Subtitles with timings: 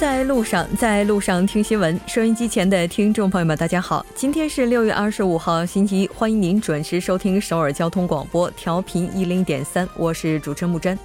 [0.00, 2.00] 在路上，在路上听新闻。
[2.06, 10.98] 收音机前的听众朋友们，大家好，今天是六月二十五号，星期一，欢迎您准时收听首尔交通广播，调频一零点三，我是主持人木真。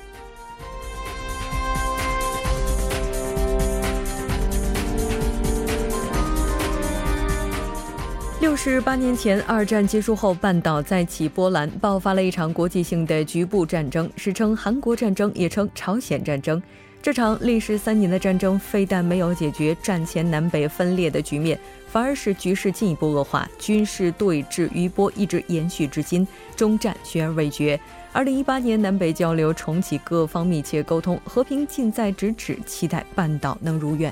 [8.40, 16.64] 六十八年前，二战结束后，半岛再起波澜，爆发了一场国际性的局部战争，史称韩国战争，也称朝鲜战争。
[17.06, 21.56] 这场历时三年的战争，非但没有解决战前南北分裂的局面，
[21.88, 27.80] 反而使局势进一步恶化，军事对峙余波一直延续至今，终战悬而未决。
[28.12, 34.12] 二零一八年，南北交流重启，各方密切沟通，和平近在咫尺，期待半岛能如愿。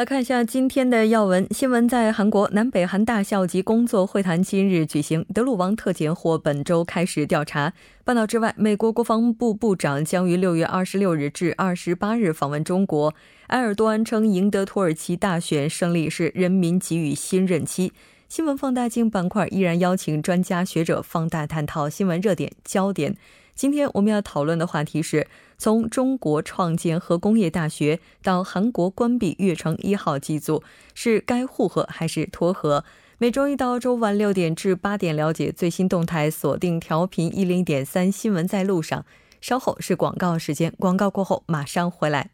[0.00, 7.74] 来看一下今天的要闻新闻，在韩国南北韩大校级工作会谈今日举行，德鲁王特检或本周开始调查。
[8.02, 13.12] 半岛之外，美国国防部部长将于六月二十六日至二十八日访问中国。
[13.48, 17.92] 埃尔多安称，赢得土耳其大选胜利是人民给予新任期。
[18.26, 23.14] 新闻放大镜板块依然邀请专家学者放大探讨新闻热点焦点。
[23.60, 25.26] 今天我们要讨论的话题是
[25.58, 30.62] 从中国创建核工业大学到韩国关闭月城一号机组，
[30.94, 32.86] 是该护核还是脱核？
[33.18, 39.04] 每周一到周五晚六点至八点了解最新动态，锁定调频一零点三新闻在路上。
[39.42, 42.30] 稍后是广告时间，广告过后马上回来。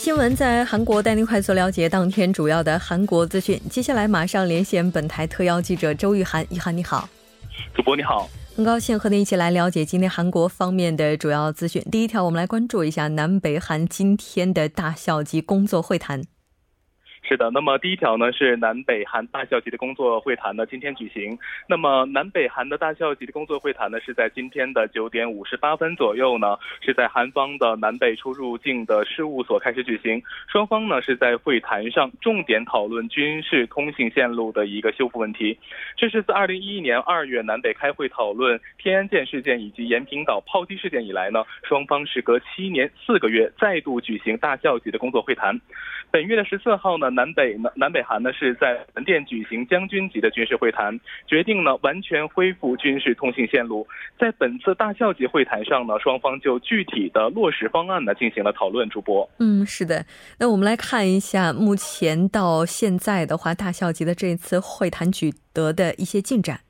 [0.00, 3.60] 新闻在韩国带您快速了解当天主要的韩国资讯。
[3.68, 7.06] 接下来马上连线本台特邀记者周玉涵，玉涵你好，
[7.74, 8.26] 主播你好，
[8.56, 11.84] 很高兴和您一起来了解今天韩国方面的主要资讯。
[11.92, 16.22] 第一条，我们来关注一下南北韩今天的大校级工作会谈。
[17.30, 21.38] 是的，那么第一条呢是南北韩大校级的工作会谈呢今天举行。
[21.68, 30.20] 那么南北韩的大校级的工作会谈呢是在今天的九点五十八分左右呢是在韩方的南北出入境的事务所开始举行。
[30.48, 35.56] 双方呢是在会谈上重点讨论军事通信线路的一个修复问题。
[35.96, 45.56] 这是自二零一一年二月南北开会讨论天安舰事件以及延坪岛炮击事件以来呢，双方时隔七年四个月再度举行大校级的工作会谈。
[46.10, 47.08] 本月的十四号呢。
[47.19, 47.70] 南南北呢？
[47.76, 53.86] 南北韩呢是在门店举行将军级的军事会谈，决定呢完全恢复军事通信线路。
[54.18, 58.88] 在本次大校级会谈上呢，双方就具体的落实方案呢进行了讨论。
[58.88, 60.04] 主播，嗯，是的。
[60.38, 66.60] 那我们来看一下目前到现在的话，大校级的这次会谈取得的一些进展。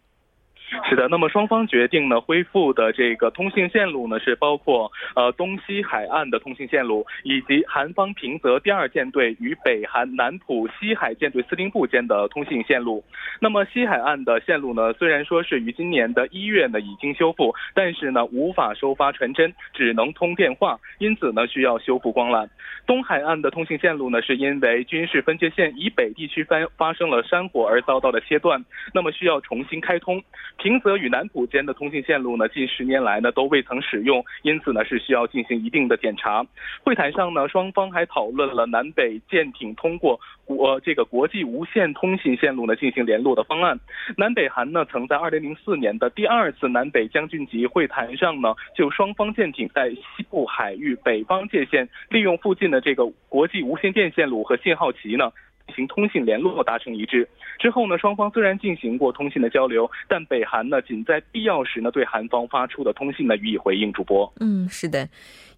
[0.88, 13.02] 是的，那么双方决定呢恢复的这个通信线路呢是包括呃东西海岸的通信线路，以及韩方平泽第二舰队与北韩南浦西海舰队司令部间的通信线路。
[13.40, 22.48] 那么西海岸的线路呢，虽然说是于今年的一月呢已经修复，但是呢无法收发传真，只能通电话，因此呢需要修复光缆。
[22.86, 28.64] 东海岸的通信线路呢是因为军事分界线以北地区发发生了山火而遭到了切断，
[28.94, 30.22] 那么需要重新开通
[30.60, 30.80] 平。
[30.80, 36.44] 泽与南浦间的通信线路呢，近十年来呢都未曾使用，因此呢是需要进行一定的检查。
[36.82, 43.78] 会谈上呢，双方还讨论了南北舰艇通过国这个国际无线通信线路呢进行联络的方案。
[44.16, 55.30] 南北韩呢曾在二零零四年的第二次南北将军级会谈上呢，就双方舰艇在西部海域北方界线利用附近的这个国际无线电线路和信号旗呢。
[55.70, 63.92] 行通信联络达成一致之后呢，双方虽然进行过通信的交流，但北韩呢仅在必要时呢对韩方发出的通信呢予以回应。
[63.92, 65.08] 主播，嗯，是的，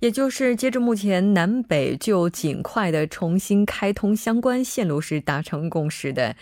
[0.00, 6.34] 也就是接着目前南北就尽快的重新开通相关线路是达成共识的。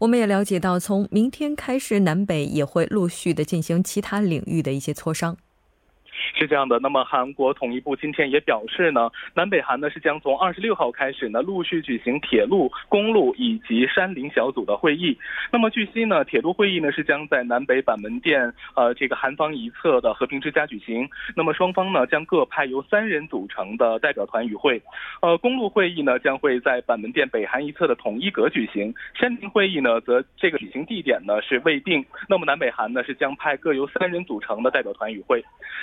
[0.00, 5.38] 我们也了解到，从明天开始，南北也会陆续的进行其他领域的一些磋商。
[6.34, 15.16] 是这样的，那么韩国统一部今天也表示呢，南北韩呢是将从二十六号开始呢陆续举行铁路、公路以及山林小组的会议。
[15.52, 21.08] 那么据悉呢，铁路会议呢是将在南北板门店呃这个韩方一侧的和平之家举行。
[21.34, 24.80] 那么双方呢将各派由三人组成的代表团与会。
[25.22, 28.92] 呃，公路会议呢将会在板门店北韩一侧的统一阁举行。
[29.14, 32.04] 山林会议呢则这个举行地点呢是未定。
[32.28, 35.42] 那么南北韩呢是将派各由三人组成的代表团与会。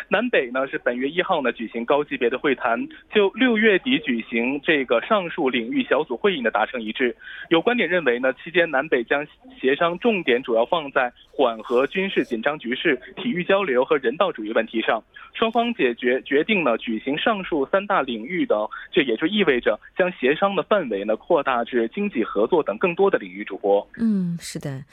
[0.10, 0.50] 南北。
[0.54, 2.78] 呢是本月一号呢举行高级别的会谈，
[3.14, 7.16] 就六月底举行这个上述领域小组会议呢达成一致。
[7.50, 9.26] 有观点认为呢，期间南北将
[9.60, 15.02] 协商重点主要放在缓和军事紧张局势、体育交流和人道主义问题上。
[15.34, 18.56] 双方解决决定呢举行上述三大领域的，
[18.92, 23.44] 这也就意味着将协商的范围呢扩大至经济合作等更多的领域。
[23.44, 24.84] 主播，嗯，是的。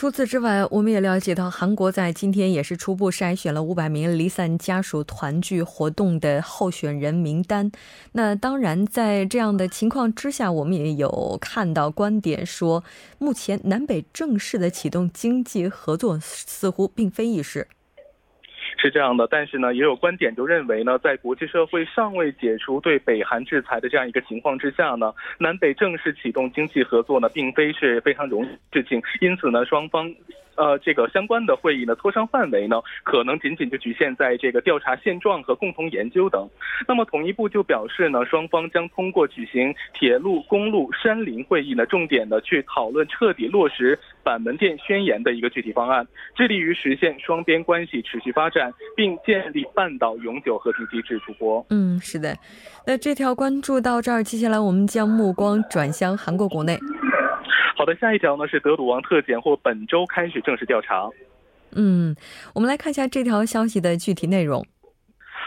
[0.00, 7.70] 除此之外，我们也了解到，韩国在今天也是初步筛选了五百名离散家属团聚活动的候选人名单。
[8.12, 12.82] 那当然，在这样的情况之下，我们也有看到观点说，
[13.18, 17.68] 目前南北正式的启动经济合作似乎并非易事。
[18.76, 29.02] 是这样的，但是呢，也有观点就认为呢，在国际社会尚未解除对北韩制裁的这样一个情况之下呢，南北正式启动经济合作呢，并非是非常容易的事情。
[29.20, 30.14] 因此呢，双方。
[30.60, 36.46] 呃，这个相关的会议呢，磋商范围呢，可能仅仅就局限在这个调查现状和共同研究等。
[36.86, 51.18] 那么，统一部就表示呢，双方将通过举行铁路、公路、山林会议呢，重点的去讨论彻底落实板门店宣言的一个具体方案，致力于实现双边关系持续发展，并建立半岛永久和平机制。
[51.20, 52.36] 主播，嗯，是的。
[52.86, 56.78] 那这条关注到这儿，接下来我们将目光转向韩国国内。
[57.80, 61.08] 好的，下一条呢是德鲁王特检或本周开始正式调查。
[61.74, 62.14] 嗯，
[62.54, 64.62] 我们来看一下这条消息的具体内容。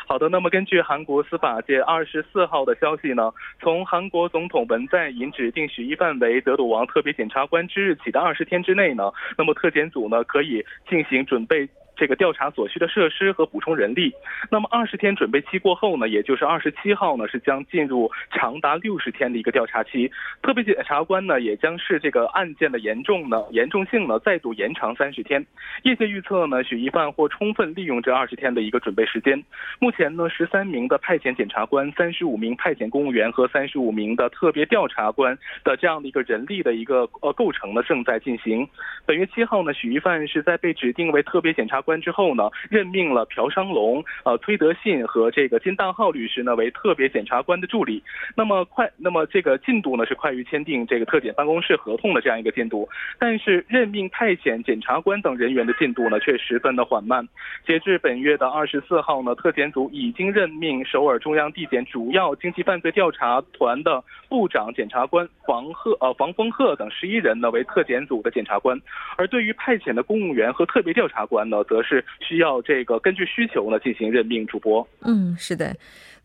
[0.08, 3.32] 好的，那么根据韩国司法界二十四号的消息呢，
[3.62, 11.70] 从韩国总统文在寅指定许一范为德鲁王特别检察官之日起的二十天之内呢，那么特检组呢可以进行准备。
[11.96, 14.12] 这个调查所需的设施和补充人力，
[14.50, 20.12] 那么二十天准备期过后呢，也就是二十七号呢，是将进入长达六十天的一个调查期。
[20.42, 25.46] 特别检察官呢，也将是这个案件的严重呢严重性呢再度延长三十天。
[25.84, 29.42] 业界预测呢，许一范或充分利用这二十天的一个准备时间。
[29.80, 38.68] 目前呢，十三名的派遣检察官、三十五名派遣公务员和三十五名的特别调查官的这样的一个人力的一个呃构成呢正在进行。
[39.06, 41.83] 本月七号呢，许一范是在被指定为特别检察。
[41.84, 48.02] 官之后呢，任命了朴商龙、呃崔德信和这个金大浩律师呢为特别检察官的助理。
[48.36, 52.90] 那么快，那么这个进度呢是快于签订这个特检办公室合同的这样一个进度。
[53.20, 57.28] 但是任命派遣检察官等人员的进度呢却十分的缓慢。
[57.66, 68.80] 截至本月的二十四号呢，特检组已经任命首尔中央地检主要经济犯罪调查团的部长检察官房鹤呃房峰鹤等十一人呢为特检组的检察官。
[69.18, 74.46] 而对于派遣的公务员和特别调查官呢，则是需要这个根据需求呢进行任命。
[74.46, 75.76] 主播，嗯，是的。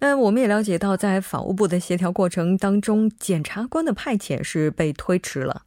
[0.00, 5.62] 那我们也了解到，在法务部的协调过程当中，检察官的派遣是被推迟了。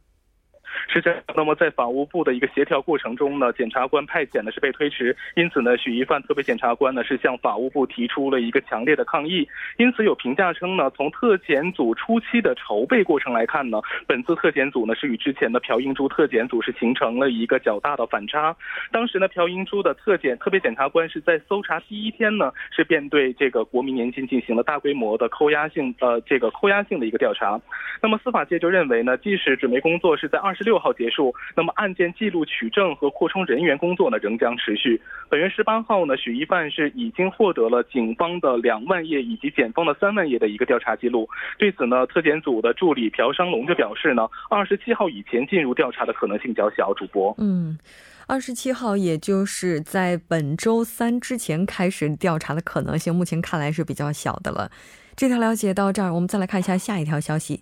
[0.88, 1.20] 是这样。
[1.34, 9.46] 那么在法务部的一个协调过程中呢，检察官派遣呢是被推迟，因此呢，许一范特别检察官呢是向法务部提出了一个强烈的抗议。
[9.78, 18.54] 因此有评价称呢，从特检组初期的筹备过程来看呢，本次特检组呢是与之前的朴英珠特检组是形成了一个较大的反差。
[18.90, 27.60] 当时呢，朴英珠的特检特别检察官是在搜查第一天呢，是便对这个国民年金进行了大规模的扣押性呃这个扣押性的一个调查。
[28.00, 30.71] 那么司法界就认为呢，即使准备工作是在二十六。
[30.72, 34.98] 六号结束，那么案件记录取证和扩充人员工作呢仍将持续。
[35.28, 41.28] 本月十八号呢，许一范是已经获得了警方的两万页以及检方的三万页的一个调查记录。
[41.58, 46.94] 对此呢，特检组的助理朴商龙就表示呢，二十七号以前进入调查的可能性较小。
[46.94, 47.78] 主播，嗯，
[48.26, 54.70] 二十七号也就是在本周三之前开始调查的可能性，目前看来是比较小的了。
[55.14, 57.60] 这条了解到这儿，我们再来看一下下一条消息。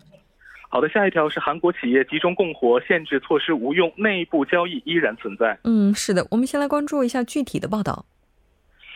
[0.72, 5.58] 好的，下一条是韩国企业集中供货限制措施无用，内部交易依然存在。
[5.64, 8.06] 嗯，是的，我们先来关注一下具体的报道。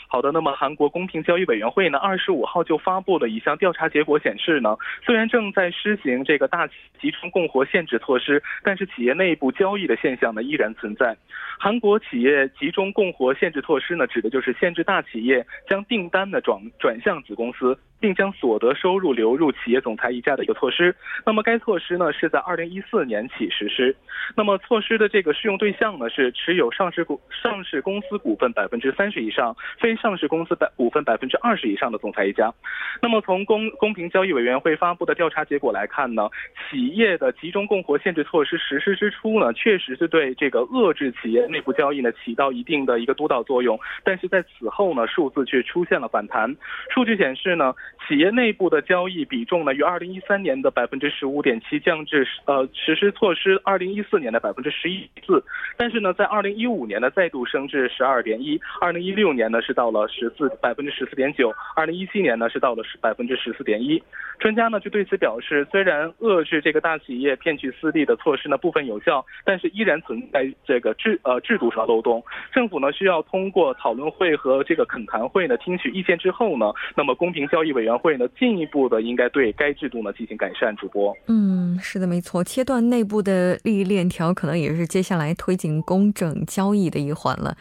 [0.07, 6.69] 好的，那么韩国公平交易委员会呢，二十五号就发布了一项调查结果，显示呢，虽然正在施行这个大
[7.01, 11.17] 集中供货限制措施，但是企业内部交易的现象呢依然存在。
[11.59, 17.77] 韩国企业集中供货限制措施呢，指的就是限制大企业将订单呢转转向子公司。
[18.05, 20.95] 并将所得收入流入企业总裁一家的一个措施。
[21.25, 23.97] 那么该措施呢是在二零一四年起实施。
[24.37, 32.53] 那么措施的这个适用对象呢是持有上市股上市公司股份百分之三十以上、非上市公司百股份百分之二十以上的总裁一家。
[33.01, 36.29] 那么从公公平交易委员会发布的调查结果来看呢，
[36.69, 43.81] 企业的集中供货限制措施实施之初呢，确实是对这个遏制企业内部交易呢起到一定的一个督导作用。
[44.05, 46.55] 但是在此后呢，数字却出现了反弹。
[46.91, 47.75] 数据显示呢。
[48.07, 55.43] 企业内部的交易比重呢，于二零一三年的百分之十五点七降至呃实施措施二零一四年的百分之十一四，
[55.77, 64.03] 但是呢，在二零一五年呢再度升至十二点一，二零一六年呢是到了十四百分之十四点九，二零一七年呢是到了十百分之十四点一。
[64.41, 72.23] 专家呢就对此表示，虽然遏制这个大企业骗取私利的措施呢部分有效，但是依然存在这个制呃制度上漏洞。
[72.53, 80.75] 政府呢需要通过讨论会和这个恳谈会呢听取意见之后呢，那么公平交易委员会呢进一步的应该对该制度呢进行改善。
[80.75, 87.57] 主播，嗯，是的，没错，切断内部的利益链条，可能也是接下来推进公正交易的一环了。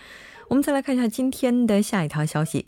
[0.49, 2.65] 我们再来看一下今天的下一条消息。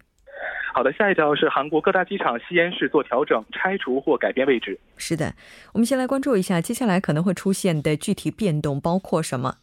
[0.74, 4.78] 好的，下一条是韩国各大机场吸烟室做调整、拆除或改变位置。
[4.98, 5.34] 是的，
[5.72, 9.56] 我们先来关注一下接下来可能会出现的具体变动包括什么。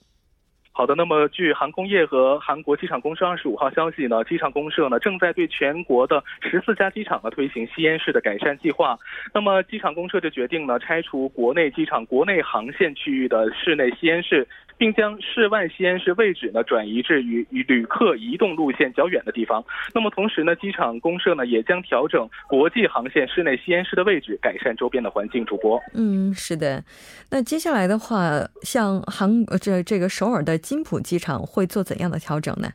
[0.75, 8.99] 好的，那么据航空业和韩国机场公社二十五号消息呢，机场公社呢正在对全国的十四家机场呢推行吸烟室的改善计划。
[9.35, 14.49] 那么机场公社就决定呢拆除国内机场国内航线区域的室内吸烟室。
[14.83, 19.65] 并将室外吸烟室位置呢转移至与与旅客移动路线较远的地方。
[19.95, 25.45] 那么同时呢，机场公社呢也将调整国际航线室内吸烟室的位置，改善周边的环境。
[25.45, 26.83] 主播，嗯，是的。
[27.31, 32.73] 那接下来的话，像韩这这个首尔的金浦机场会做怎样的调整呢？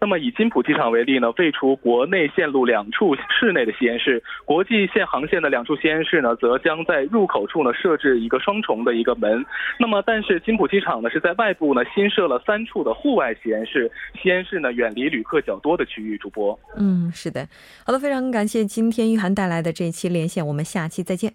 [0.00, 9.44] 那么以金浦机场为例呢，废除国内线路两处室内的吸烟室，国际线航线的两处吸烟室呢，则将在入口处呢设置一个双重的一个门。
[9.78, 13.90] 那么，但是金浦机场呢是在外部呢新设了三处的户外吸烟室，
[14.22, 16.18] 吸烟室呢远离旅客较多的区域。
[16.18, 17.48] 主播，嗯，是的，
[17.86, 21.32] 好的，非常感谢今天玉涵带来的这一期连线，我们下期再见。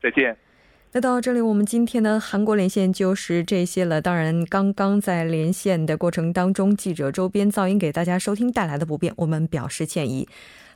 [0.00, 0.47] 再见。
[0.92, 4.00] 那到这里，我们今天的韩国连线就是这些了。
[4.00, 10.26] 当然，刚刚在连线的过程当中，记者周边噪音给大家收听带来的不便，我们表示歉意。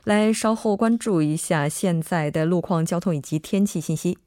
[0.03, 4.17] 来，稍后关注一下现在的路况、交通以及天气信息。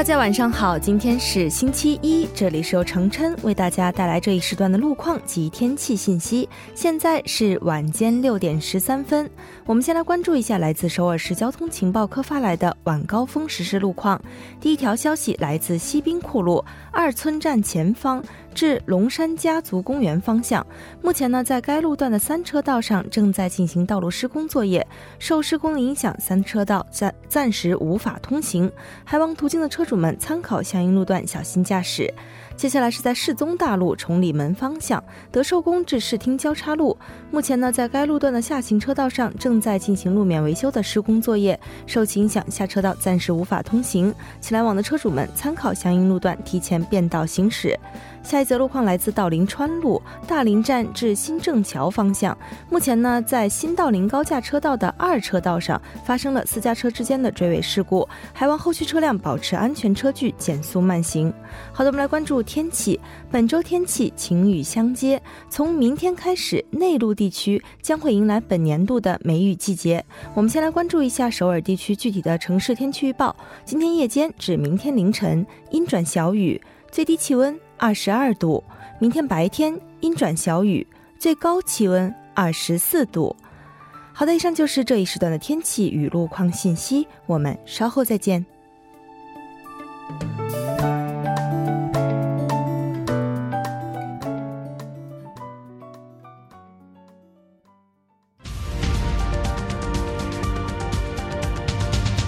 [0.00, 6.48] 大家晚上好，今天是星期一，这里是由程琛为大家带来这一时段的路况及天气信息。
[6.74, 9.28] 现在是晚间六点十三分，
[9.66, 14.18] 我们先来关注一下来自首尔市交通情报科发来的晚高峰实时路况。
[14.58, 18.24] 第一条消息来自西滨库路二村站前方。
[18.54, 20.66] 至龙山家族公园方向，
[21.02, 24.86] 目前呢，在该路段的三车道上正在进行道路施工作业，
[25.18, 28.70] 受施工的影响，三车道暂暂时无法通行，
[29.04, 32.12] 还望途经的车主们参考相应路段，小心驾驶。
[32.56, 35.02] 接下来是在世宗大路崇礼门方向
[35.32, 36.94] 德寿宫至视听交叉路，
[37.30, 47.74] 目前呢，在该路段的下行车道上正在进行路面维修的施工作业，受其影响，下车道暂时无法通行，请来往的车主们参考相应路段，提前变道行驶。
[48.22, 52.36] 下一则路况来自道林川路大林站至新正桥方向，
[52.68, 61.32] 目前呢，在新道林高架车道的二车道上发生了私家车之间的追尾事故，还望后续车辆保持安全车距，减速慢行。
[61.72, 63.00] 好的，我们来关注天气，
[63.30, 70.04] 本周天气晴雨相接，从明天开始，内陆地区将会迎来本年度的梅雨季节。
[70.34, 73.34] 我们先来关注一下首尔地区具体的城市天气预报，
[73.64, 76.60] 今天夜间至明天凌晨阴转小雨，
[76.92, 77.58] 最低气温。
[77.80, 78.62] 二十二度，
[78.98, 80.86] 明天白天阴转小雨，
[81.18, 83.34] 最高气温二十四度。
[84.12, 88.44] 好的，以上就是这一时段的天气与路况信息，我们稍后再见。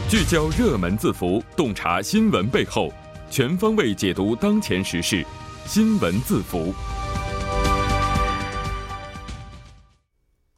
[0.09, 2.90] 聚焦热门字符，洞察新闻背后，
[3.30, 5.23] 全方位解读当前时事。
[5.66, 6.75] 新闻字符。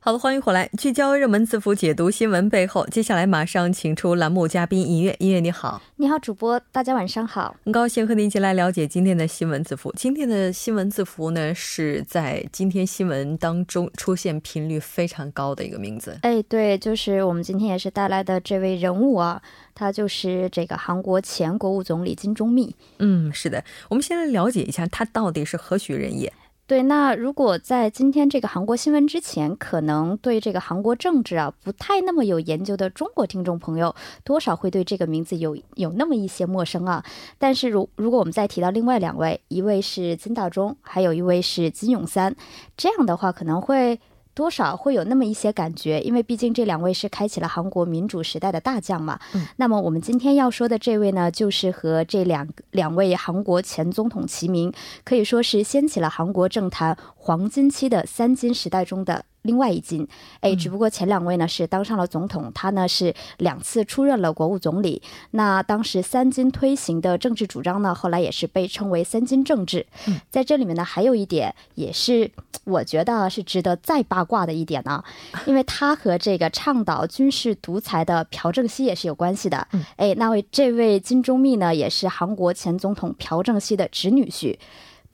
[0.05, 2.87] 好的，欢迎回来，聚焦热门字符，解读新闻背后。
[2.89, 9.91] 接下来马上请出栏目嘉宾音乐，音乐你好，你好，主播，大家晚上好，很高兴和您一起来了解今天的新闻字符。
[9.97, 16.19] 今天的新闻字符呢，是在今天新闻当中出现频率非常高的一个名字。
[16.21, 19.41] 哎，对，就是我们今天也是带来的这位人物啊，
[19.75, 22.77] 他就是这个韩国前国务总理金钟密。
[22.99, 26.31] 嗯，是的，我们先来了解一下他到底是何许人也。
[26.67, 33.95] 对，那如果在今天这个韩国新闻之前，可能对这个韩国政治啊不太那么有研究的中国听众朋友，
[34.25, 37.05] 多少会对这个名字有有那么一些陌生啊。
[37.37, 42.35] 但是如如果我们再提到另外两位，一位是金大中，还有一位是金永三，
[42.79, 44.01] 这样的话可能会。
[44.35, 49.19] 多少会有那么一些感觉，因为毕竟这两位是开启了韩国民主时代的大将嘛。
[49.33, 54.73] 嗯，那么我们今天要说的这位呢，就是和这两两位韩国前总统齐名，
[55.05, 59.25] 可以说是掀起了韩国政坛黄金期的三金时代中的。
[59.45, 60.09] 另外一金，
[60.41, 65.03] 哎，只不过前两位呢是当上了总统，他呢是两次出任了国务总理。
[65.33, 69.87] 那当时三金推行的政治主张呢，后来也是被称为三金政治。
[70.31, 72.31] 在这里面呢，还有一点也是
[72.65, 75.05] 我觉得是值得再八卦的一点呢，
[75.45, 79.69] 因为他和这个倡导军事独裁的朴正熙也是有关系的。
[79.97, 84.57] 哎，那位这位金钟密呢，也是韩国前总统朴正熙的侄女婿。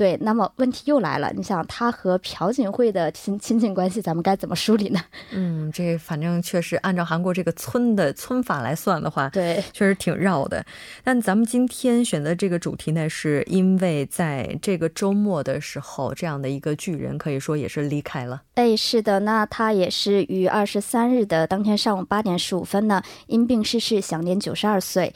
[0.01, 4.99] 对，那么问题又来了，你想他和朴槿惠的亲亲近关系，咱们该怎么梳理呢？
[5.31, 10.65] 嗯，这反正确实按照韩国这个村的村法来算的话，对，确实挺绕的。
[11.05, 18.41] 但咱们今天选择这个主题呢，是因为在这个周末的时候，这样的一个巨人可以说也是离开了。
[18.55, 25.13] 哎，是的，那他也是于二十三日的当天上午八点十五分呢，因病逝世，享年九十二岁。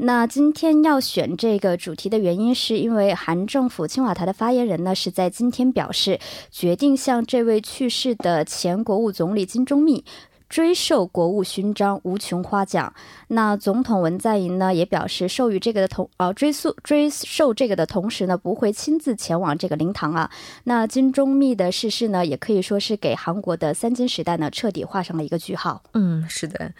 [0.00, 6.20] 那今天要选这个主题的原因，是因为韩政府青瓦台的发言人呢，是在今天表示，
[6.50, 10.04] 决定向这位去世的前国务总理金钟密
[10.48, 12.92] 追授国务勋章无穷花奖。
[13.28, 20.30] 那总统文在寅呢，也表示授予这个的同呃追溯追授这个的同时呢，不会亲自前往这个灵堂啊。
[20.64, 25.82] 那金钟密的逝世呢，也可以说是给韩国的三金时代呢，彻底画上了一个句号。
[25.94, 26.72] 嗯，是的。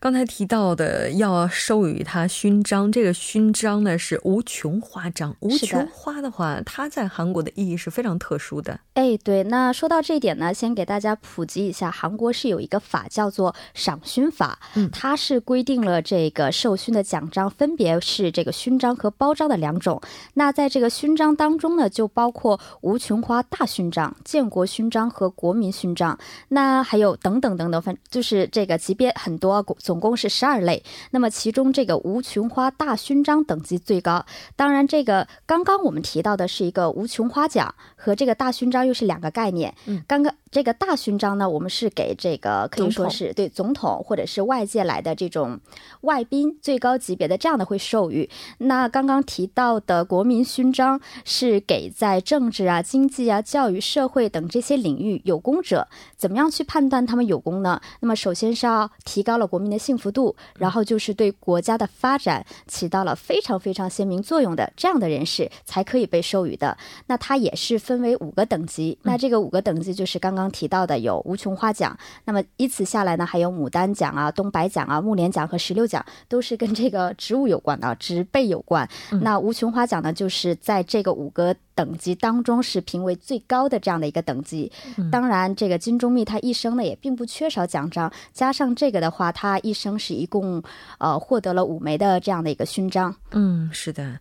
[0.00, 5.36] 刚才提到的要授予他勋章，这个勋章呢是无穷花章。
[5.40, 8.80] 无穷花的话，它在韩国的意义是非常特殊的。
[8.94, 20.00] 哎，对，那说到这一点呢，先给大家普及一下，韩国是有一个法叫做赏勋法，嗯，它是规定了这个授勋的奖章分别是这个勋章和包章的两种。
[20.32, 29.62] 那在这个勋章当中呢，就包括无穷花大勋章、建国勋章和国民勋章，那还有等等等等，反就是这个级别很多。
[29.90, 34.24] 总共是十二类，那么其中这个无穷花大勋章等级最高。
[34.54, 39.74] 当然，这个刚刚我们提到的是一个无穷花奖，和这个大勋章又是两个概念。
[39.86, 40.32] 嗯，刚刚。
[40.52, 45.60] 这个大勋章呢，我们是给这个可以说是对总统或者是外界来的这种
[46.00, 48.28] 外宾最高级别的这样的会授予。
[48.58, 55.86] 那刚刚提到的国民勋章是给在政治啊、经济啊、教育、社会等这些领域有功者。
[56.16, 57.80] 怎么样去判断他们有功呢？
[58.00, 66.76] 那么首先是要提高了国民的幸福度，然后就是对国家的发展起到了非常非常鲜明作用的这样的人士才可以被授予的。
[67.06, 68.98] 那它也是分为五个等级。
[69.04, 70.50] 那这个五个等级就是刚刚。
[70.50, 78.86] 提到的有无穷花奖，那么依次下来呢，还有牡丹奖啊、东白奖啊、木莲奖和石榴奖，都是跟这个植物有关的，植被有关。
[79.22, 84.70] 那无穷花奖呢，就是在这个五个等级当中是评为最高的这样的一个等级。
[85.10, 90.62] 当然，这个金钟密他一生呢也并不缺少奖章，加上这个的话，他一生是一共
[90.98, 93.14] 呃获得了五枚的这样的一个勋章。
[93.32, 94.18] 嗯，是的，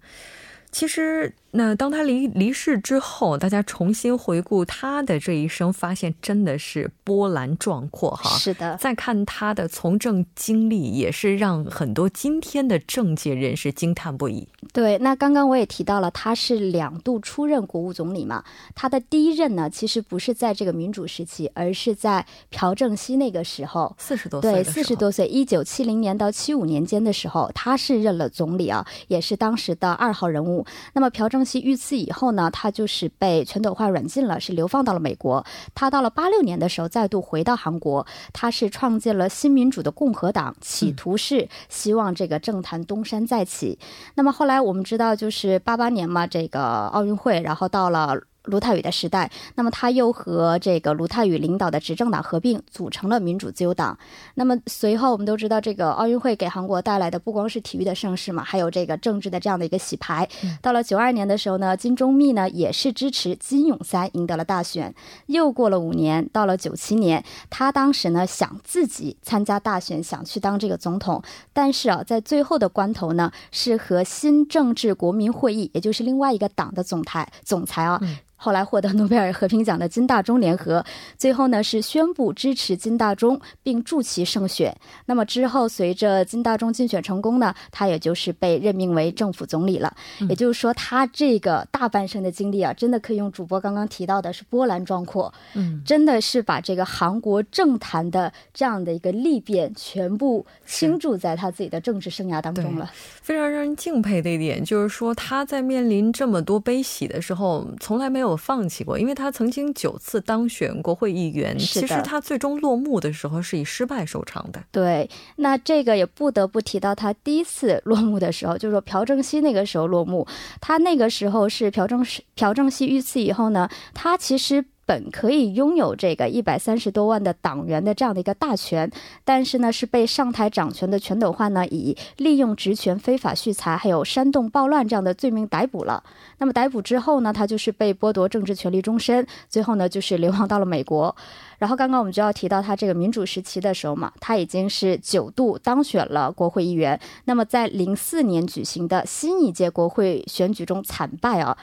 [0.72, 1.34] 其实。
[1.52, 8.38] 那当他离离世之后，大家重新回顾他的这一生，发现真的是波澜壮阔哈。
[8.38, 14.48] 是的，再看他的从政经历，也是让很多今天的政界人士惊叹不已。
[14.72, 18.44] 对，那刚刚我也提到了，他是两度出任国务总理嘛。
[18.76, 24.52] 他的第一任呢，其实不是在这个民主时期，而是在朴正熙那个时候，四十多岁。
[24.52, 30.64] 对，四十多岁，一九七零年到七五年间的时候，他是任了总理啊，也是当时的二号人物。
[30.94, 31.39] 那么朴正。
[31.44, 35.46] 其遇刺以后呢，他就是被全斗焕软禁了，是流放到了美国。
[35.74, 43.78] 他到了八六年的时候，再度回到韩国，他是创建了新民主的共和党，企图是希望这个政坛东山再起。
[44.16, 48.29] 那么后来我们知道，就是八八年嘛，这个奥运会，然后到了。
[48.44, 53.98] 卢泰愚的时代，那么他又和这个卢泰愚领导的执政党合并，组成了民主自由党。
[54.36, 60.28] 那么随后我们都知道，这个奥运会给韩国带来的不光是体育的盛世嘛，还有这个政治的这样的一个洗牌。
[60.62, 64.94] 到了九二年的时候呢，金钟密呢也是支持金永三赢得了大选。
[65.28, 71.22] 又过了五年，到了九七年，他当时呢想自己参加大选，想去当这个总统，
[71.54, 78.02] 但是啊，在最后的关头呢，是和新政治国民会议，也就是另外一个党的总裁总裁啊。
[78.42, 80.84] 后来获得诺贝尔和平奖的金大中联合，
[81.18, 84.74] 最后呢是宣布支持金大中，并助其胜选。
[85.06, 89.94] 那么之后，随着金大中竞选成功呢，他也就是被任命为政府总理了。
[90.30, 95.34] 也就是说，他这个大半生的经历啊，真的可以用主播刚刚提到的是波澜壮阔。
[95.56, 102.90] 嗯，真的是把这个韩国政坛的这样的一个历变全部倾注在他自己的政治生涯当中了。
[102.94, 108.29] 非常让人敬佩的一点就是说，他在面临这么多悲喜的时候，从来没有。
[108.30, 114.64] 有放弃过，因为他曾经九次当选国会议员，其实他最终落幕的时候是以失败收场的。
[114.72, 120.28] 对，那这个也不得不提到他第一次落幕的时候，就是说朴正熙那个时候落幕，
[120.62, 124.66] 他那个时候是朴正朴正熙遇刺以后呢，他其实。
[124.90, 128.90] 本可以拥有这个一百三十多万的党员的这样的一个大权，
[129.24, 136.04] 但是呢，是被上台掌权的全斗焕呢以利用职权非法蓄财，还有煽动暴乱这样的罪名逮捕了。
[136.40, 141.16] 那么逮捕之后呢，他就是被剥夺政治权利终身，最后呢就是流亡到了美国。
[141.60, 147.00] 然后刚刚我们就要提到他这个民主时期的时候嘛，他已经是九度当选了国会议员。
[147.26, 151.56] 那么在零四年举行的新一届国会选举中惨败啊。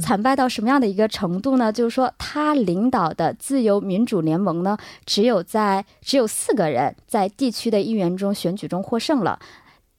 [0.00, 1.72] 惨败到什么样的一个程度呢？
[1.72, 4.76] 就是说，他领导的自由民主联盟呢，
[5.06, 9.38] 只有在只有四个人在地区的议员中选举中获胜了，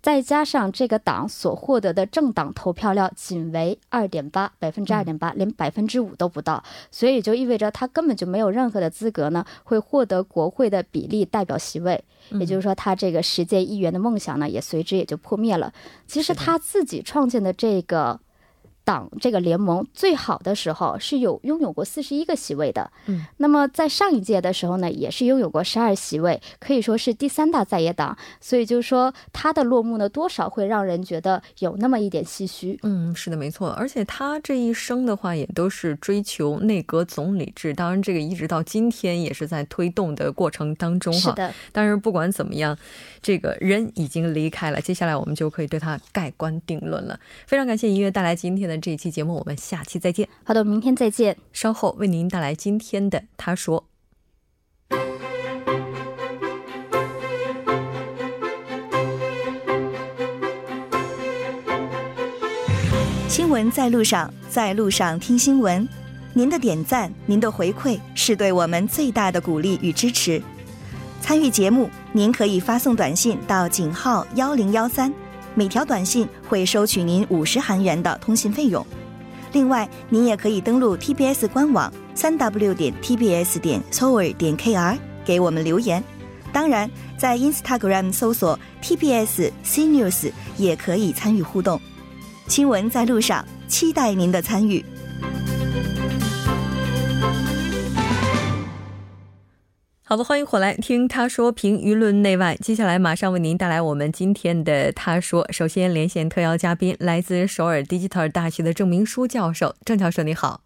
[0.02, 12.04] 再加上这个党所获得的政党投票量仅为二点八百分之二点八，连百分之五都不到，所以就意味着他根本就没有任何的资格呢，会获得国会的比例代表席位。
[12.32, 15.72] 也就是说，他这个十届议员的梦想呢，也随之也就破灭了。
[16.08, 18.20] 其实他自己创建的这个。
[18.86, 28.16] 党这个联盟最好的时候是有拥有过四十一个席位的，嗯，那么在上一届的时候呢，也是拥有过十二席位，可以说是第三大在野党。
[28.40, 32.80] 所以就是说，他的落幕呢，多少会让人觉得有那么一点唏嘘。
[32.84, 33.72] 嗯，是的，没错。
[33.72, 41.32] 而且他这一生的话，也都是追求内阁总理制，当然这个一直到今天也是在推动的过程当中哈。
[41.32, 41.52] 是的。
[41.72, 42.78] 但是不管怎么样，
[43.24, 47.20] 这个人已经离开了，接下来我们就可以对他盖棺定论了。
[47.48, 48.75] 非常感谢音乐带来今天的。
[48.80, 50.28] 这一期节目，我们下期再见。
[50.44, 51.38] 好的，明天再见。
[51.54, 53.86] 稍后为您带来今天的他说。
[63.28, 65.88] 新闻在路上，在路上听新闻。
[66.34, 70.42] 您的点赞，您的回馈，是对我们最大的鼓励与支持。
[71.22, 75.14] 参与节目，您可以发送短信到井号幺零幺三。
[75.56, 78.86] 每条短信会收取您五十韩元的通信费用。
[79.54, 86.04] 另外，您也可以登录 TBS 官网三 W 点 TBS 点 s o 点 KR 给我们留言。
[86.52, 91.80] 当然，在 Instagram 搜索 TBS CNews 也可以参与互动。
[92.48, 94.84] 新闻在路上，期待您的参与。
[100.15, 102.57] 好的，欢迎回来听他说评舆论内外。
[102.57, 105.47] 接下来马上为您带来我们今天的他说。
[105.53, 109.77] 首先连线特邀嘉宾，来自首尔 Digital 大学的郑明书教授。
[109.85, 110.63] 郑教授你好，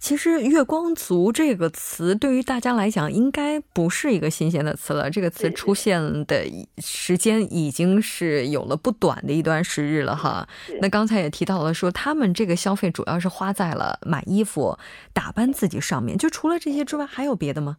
[0.00, 5.10] 其实“月光族”这个词对于大家来讲，应该不是一个新鲜的词了。
[5.10, 6.44] 这个词出现的
[6.78, 10.48] 时间已经是有了不短的一段时日了哈。
[10.80, 14.78] 那刚才也提到了，说他们这个消费主要是花在了买衣服、
[15.12, 16.16] 打扮自己上面。
[16.16, 17.76] 就除了这些之外，还有别的吗？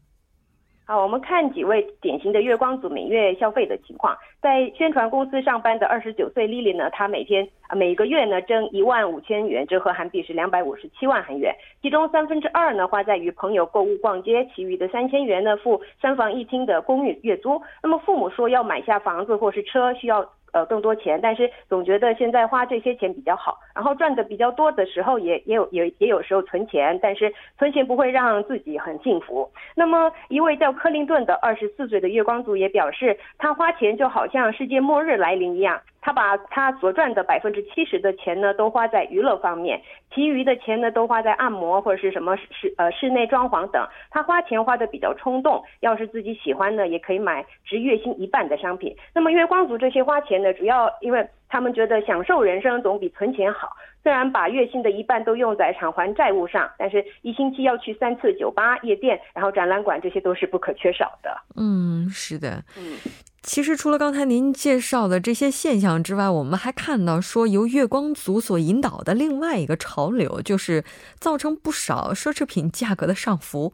[0.84, 4.18] 好，我们看几位典型的月光族每月消费的情况。
[4.42, 11.56] 在宣传公司上班的二十九岁 Lily 呢，她每天啊每个月呢挣一万五千元，折合韩币是两百五十七万韩元。
[11.82, 17.62] 其中三分之二呢花在与朋友购物逛街，其余的三千元呢付三房一厅的公寓月租。
[17.82, 20.28] 那么父母说要买下房子或是车，需要。
[20.52, 29.50] 呃，更多钱，但是总觉得现在花这些钱比较好，然后赚的比较多的时候，也也有也也有时候存钱，但是存钱不会让自己很幸福。
[29.76, 35.82] 那么一位叫克林顿的二十四岁的月光族也表示，他花钱就好像世界末日来临一样。
[36.02, 39.80] 他把他所赚的百分之七十的钱呢，都花在娱乐方面，
[40.14, 43.88] 其余的钱呢，都花在按摩或者是什么室呃室内装潢等。
[44.10, 48.96] 他花钱花的比较冲动，要是自己喜欢呢，也可以买值月薪一半的商品。
[49.14, 53.76] 那么月光族这些花钱呢，主要因为他们觉得享受人生总比存钱好。
[54.02, 61.30] 虽然把月薪的一半都用在偿还债务上，但是一星期要去三次酒吧、夜店，然后展览馆，这些都是不可缺少的。
[61.56, 62.98] 嗯，是的，嗯。
[63.44, 70.84] 其实，除了刚才您介绍的这些现象之外，我们还看到说，由月光族所引导的另外一个潮流，就是
[71.20, 73.74] 造成不少奢侈品价格的上浮。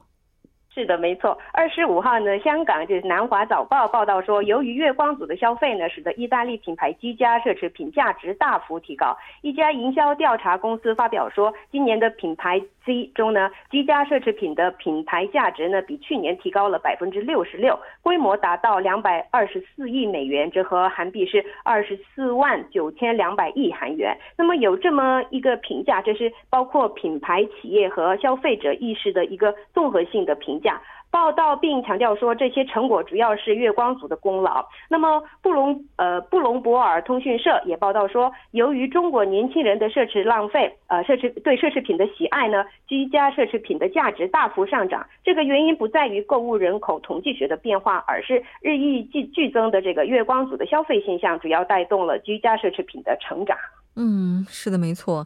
[0.78, 1.36] 是的，没错。
[1.54, 9.18] 二十五号呢，香港就是南华早报报道说，由于月光族的消费呢，使得意大利品牌居家奢侈品价值大幅提高。
[9.42, 24.18] 一家营销调查公司发表说，今年的品牌 C 中呢，居家奢侈品的品牌价值呢，比去年提高了百分之六十六，规模达到两百二十四亿美元，折合韩币是二十四万九千两百亿韩元。
[24.38, 30.82] 那么有这么一个评价，这是包括品牌企业和消费者意识的一个综合性的评价。
[31.10, 34.66] 报道并强调说，这些成果主要是月光族的功劳。
[34.90, 45.08] 那么，布隆呃布隆博尔通讯社也报道说，由于中国年轻人的奢侈浪费，呃奢侈对奢侈品的喜爱呢，居家奢侈品的价值大幅上涨。
[45.24, 53.58] 这个原因不在于购物人口统计学的变化，而是日益剧剧增的这个月光族的消费现象，主要带动了居家奢侈品的成长。
[53.96, 55.26] 嗯，是的，没错。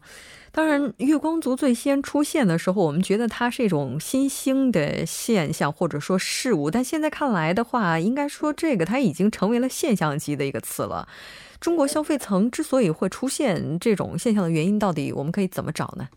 [0.53, 11.07] 当然，月光族最先出现的时候，我们觉得它是一种新兴的现象或者说事物，但现在看来的话，应该说这个它已经成为了现象级的一个词了。
[11.61, 16.09] 中国消费层之所以会出现这种现象的原因，到底我们可以怎么找呢？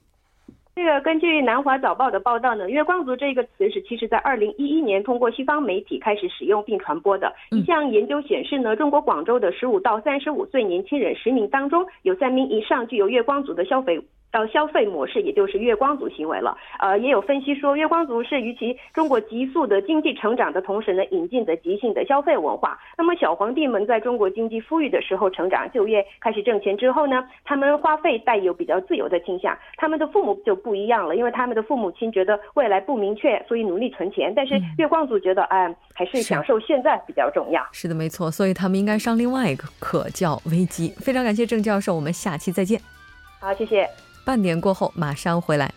[0.75, 7.33] 这个根据南华早报的报道呢，月光族这个词是其实在二零一一年通过西方媒体开始使用并传播的。
[7.53, 14.03] 一项研究显示呢，中国广州的十五到三十五岁年轻人十名当中，有三名以上具有月光族的消费。
[14.35, 16.59] 到消费模式，也就是月光族行为了。
[16.81, 22.77] 呃，也有分析说，月光族是与其中国急速的经济成长的同时呢，引进的急性的消费文化。
[22.99, 29.57] 那么小皇帝们在中国经济富裕的时候成长、就业、开始挣钱之后呢，他们花费带有比较自由的倾向。
[29.77, 34.33] 他们的父母就不一样了，因为他们的父母亲觉得未来不明确，所以努力存钱。
[34.35, 37.65] 但是月光族觉得，哎，还是享受现在比较重要。
[37.71, 38.29] 是的，没错。
[38.29, 40.89] 所以他们应该上另外一个可叫危机。
[40.99, 42.81] 非常感谢郑教授，我们下期再见。
[43.41, 43.87] 好，谢谢。
[44.25, 45.73] 半点过后马上回来。